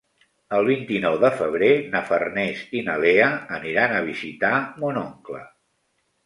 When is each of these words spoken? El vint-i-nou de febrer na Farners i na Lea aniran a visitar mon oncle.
El 0.59 0.63
vint-i-nou 0.67 1.17
de 1.23 1.29
febrer 1.41 1.69
na 1.95 2.01
Farners 2.07 2.63
i 2.79 2.81
na 2.87 2.95
Lea 3.03 3.27
aniran 3.59 3.95
a 3.99 4.03
visitar 4.09 4.53
mon 4.87 4.99
oncle. 5.05 5.45